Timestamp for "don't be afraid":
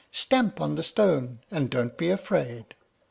1.69-2.73